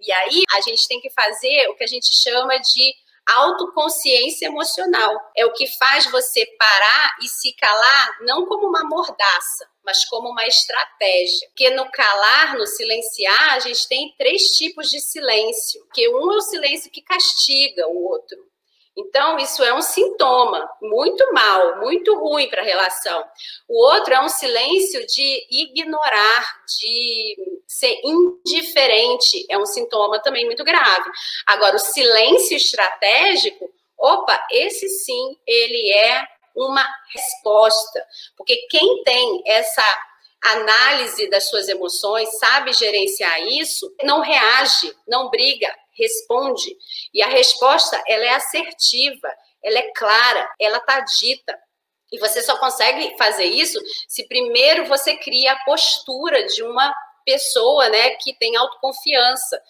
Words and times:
E 0.00 0.12
aí 0.12 0.42
a 0.52 0.60
gente 0.62 0.86
tem 0.88 1.00
que 1.00 1.10
fazer 1.10 1.68
o 1.68 1.74
que 1.74 1.84
a 1.84 1.86
gente 1.86 2.12
chama 2.12 2.58
de 2.58 2.94
autoconsciência 3.26 4.46
emocional. 4.46 5.14
É 5.36 5.46
o 5.46 5.52
que 5.52 5.66
faz 5.78 6.10
você 6.10 6.46
parar 6.58 7.16
e 7.22 7.28
se 7.28 7.52
calar 7.54 8.18
não 8.22 8.46
como 8.46 8.68
uma 8.68 8.84
mordaça, 8.84 9.68
mas 9.84 10.04
como 10.06 10.30
uma 10.30 10.46
estratégia. 10.46 11.48
Porque 11.48 11.70
no 11.70 11.90
calar, 11.90 12.56
no 12.56 12.66
silenciar, 12.66 13.54
a 13.54 13.60
gente 13.60 13.88
tem 13.88 14.14
três 14.18 14.42
tipos 14.56 14.90
de 14.90 15.00
silêncio. 15.00 15.86
Que 15.94 16.08
um 16.08 16.32
é 16.32 16.36
o 16.36 16.40
silêncio 16.40 16.90
que 16.90 17.02
castiga 17.02 17.86
o 17.88 18.04
outro. 18.04 18.38
Então, 18.96 19.38
isso 19.38 19.62
é 19.62 19.72
um 19.72 19.80
sintoma 19.80 20.68
muito 20.82 21.32
mal, 21.32 21.80
muito 21.80 22.18
ruim 22.18 22.48
para 22.50 22.60
a 22.60 22.64
relação. 22.64 23.24
O 23.68 23.86
outro 23.92 24.12
é 24.12 24.20
um 24.20 24.28
silêncio 24.28 25.06
de 25.06 25.46
ignorar, 25.50 26.64
de 26.78 27.36
ser 27.70 28.00
indiferente, 28.02 29.46
é 29.48 29.56
um 29.56 29.64
sintoma 29.64 30.20
também 30.20 30.44
muito 30.44 30.64
grave. 30.64 31.08
Agora, 31.46 31.76
o 31.76 31.78
silêncio 31.78 32.56
estratégico, 32.56 33.70
opa, 33.96 34.44
esse 34.50 34.88
sim, 34.88 35.36
ele 35.46 35.92
é 35.92 36.26
uma 36.56 36.84
resposta, 37.14 38.04
porque 38.36 38.56
quem 38.68 39.04
tem 39.04 39.42
essa 39.46 39.84
análise 40.42 41.30
das 41.30 41.48
suas 41.48 41.68
emoções, 41.68 42.28
sabe 42.40 42.72
gerenciar 42.72 43.40
isso, 43.46 43.94
não 44.02 44.20
reage, 44.20 44.92
não 45.06 45.30
briga, 45.30 45.72
responde. 45.96 46.76
E 47.14 47.22
a 47.22 47.28
resposta, 47.28 48.02
ela 48.08 48.24
é 48.24 48.34
assertiva, 48.34 49.32
ela 49.62 49.78
é 49.78 49.92
clara, 49.92 50.52
ela 50.58 50.78
está 50.78 50.98
dita. 51.00 51.56
E 52.10 52.18
você 52.18 52.42
só 52.42 52.58
consegue 52.58 53.16
fazer 53.16 53.44
isso 53.44 53.78
se 54.08 54.26
primeiro 54.26 54.86
você 54.86 55.16
cria 55.18 55.52
a 55.52 55.64
postura 55.64 56.44
de 56.46 56.64
uma 56.64 56.92
pessoa, 57.24 57.88
né, 57.88 58.10
que 58.16 58.34
tem 58.34 58.56
autoconfiança. 58.56 59.60